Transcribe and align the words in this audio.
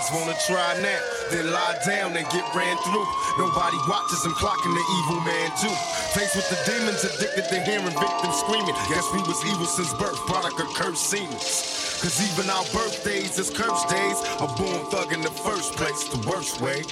kids 0.00 0.12
wanna 0.12 0.36
try 0.46 0.80
now. 0.80 1.00
Then 1.30 1.50
lie 1.52 1.78
down 1.86 2.16
and 2.16 2.26
get 2.30 2.44
ran 2.54 2.76
through. 2.78 3.06
Nobody 3.38 3.76
watches 3.88 4.22
them 4.22 4.32
clocking 4.32 4.74
the 4.74 4.84
evil 4.98 5.20
man 5.20 5.50
too. 5.60 5.74
Faced 6.14 6.36
with 6.36 6.48
the 6.48 6.58
demons, 6.70 7.04
addicted 7.04 7.48
to 7.48 7.60
hearing 7.62 7.84
victims 7.84 8.36
screaming. 8.40 8.74
Guess 8.88 9.06
we 9.12 9.20
was 9.20 9.44
evil 9.46 9.66
since 9.66 9.92
birth, 9.94 10.18
product 10.26 10.60
of 10.60 10.68
cursed 10.74 11.10
seemings. 11.10 12.00
Cause 12.00 12.16
even 12.32 12.50
our 12.50 12.64
birthdays 12.72 13.38
is 13.38 13.50
cursed 13.50 13.88
days. 13.88 14.18
A 14.40 14.46
born 14.56 14.90
thug 14.90 15.12
in 15.12 15.20
the 15.20 15.30
first 15.30 15.74
place, 15.76 16.08
the 16.08 16.28
worst 16.28 16.60
ways. 16.60 16.88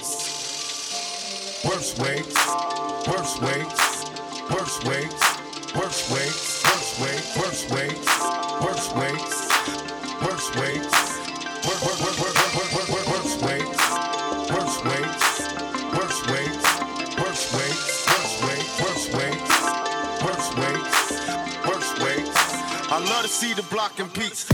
Worst 1.65 1.99
ways, 1.99 2.33
worst 3.07 3.41
ways, 3.41 3.79
worst 4.49 4.83
ways, 4.85 5.13
worst 5.75 6.09
ways, 6.13 6.63
worst 6.65 6.99
ways, 7.01 7.25
worst 7.41 7.69
ways, 7.73 8.05
worst 8.61 8.95
ways, 8.95 8.95
worst 8.95 8.95
ways, 8.95 9.49
worst 10.23 10.55
ways, 10.55 11.18
I 22.91 22.97
love 22.97 23.21
to 23.21 23.27
see 23.27 23.53
the 23.53 23.63
block 23.63 23.99
in 23.99 24.09
peace. 24.09 24.49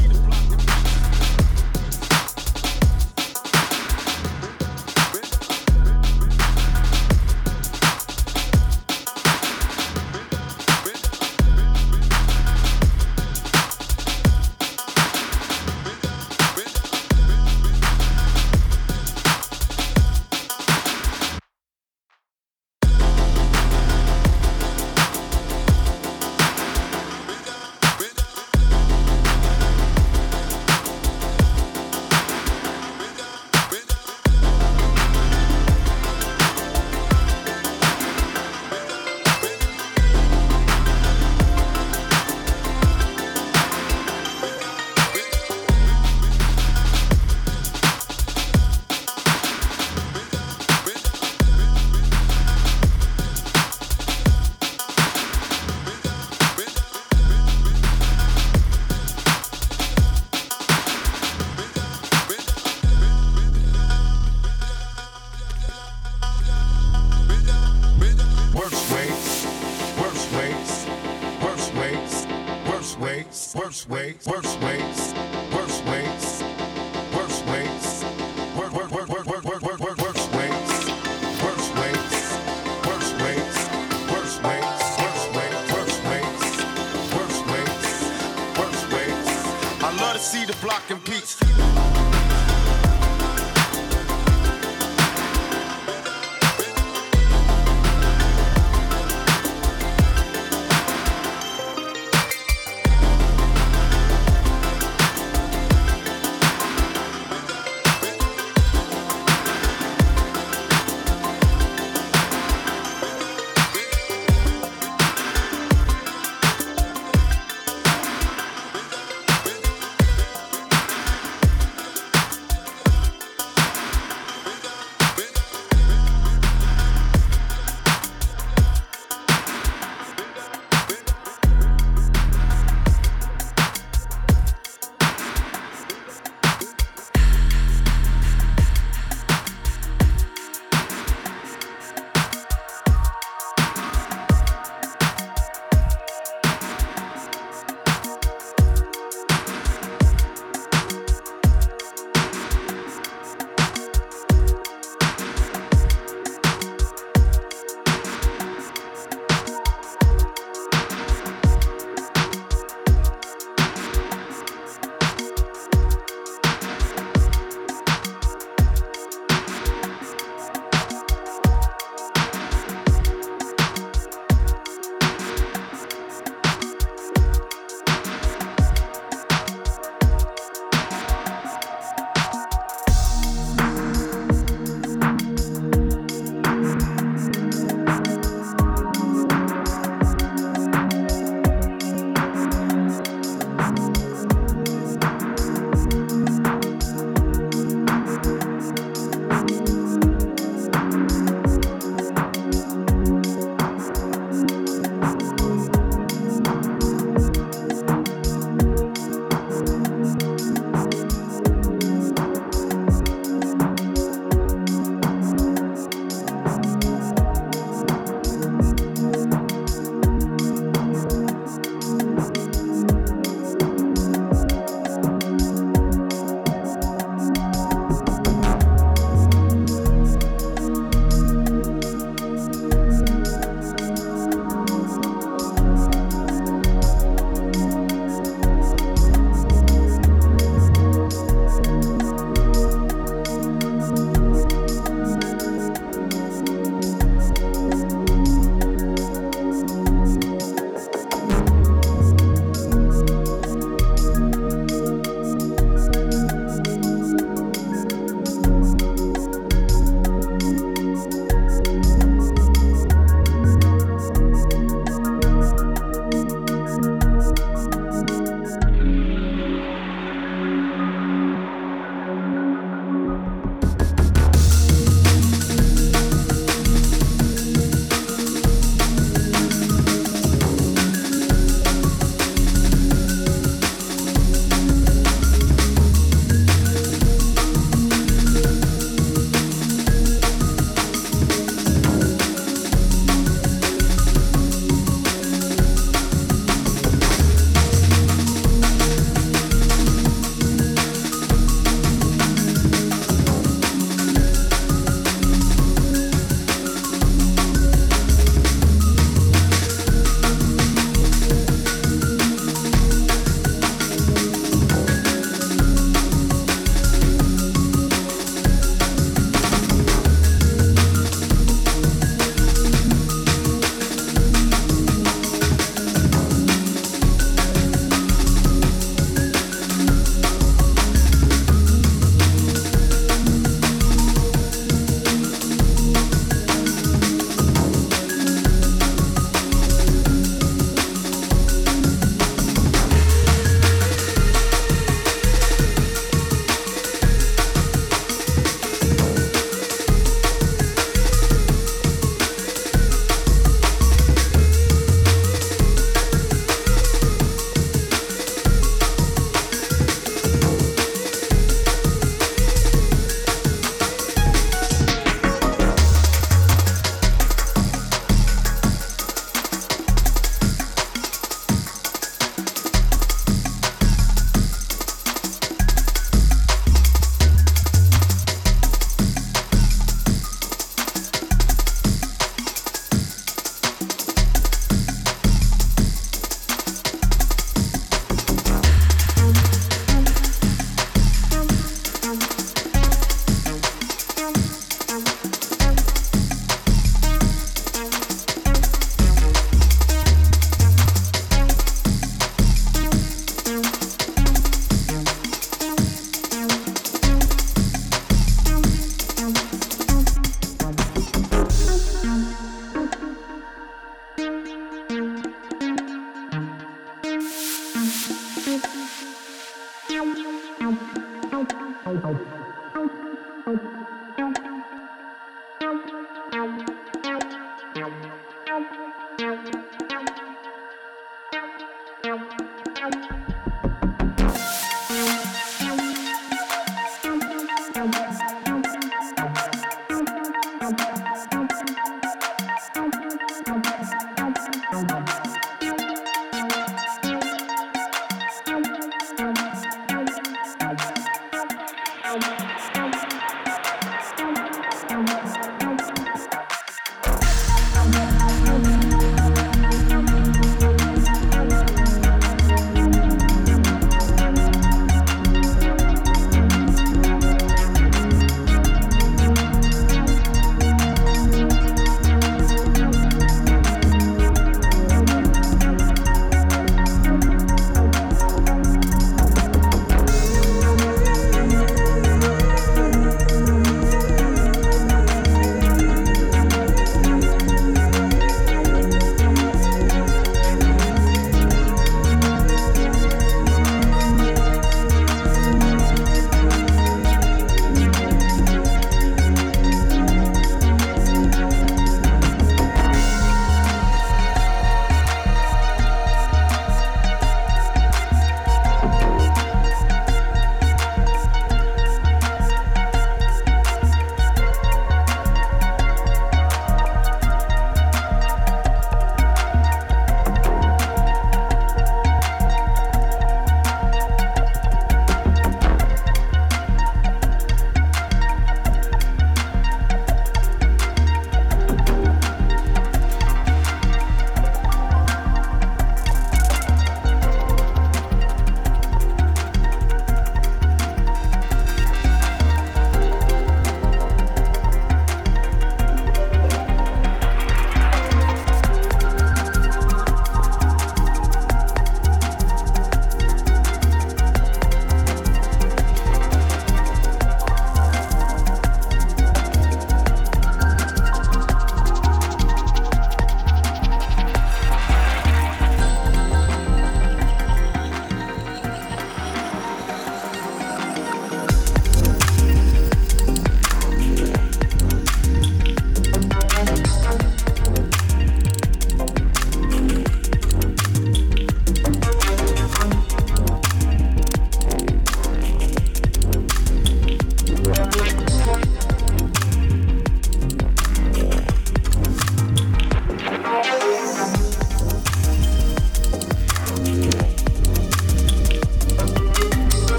block 90.62 90.90
and 90.90 91.05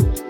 you 0.00 0.29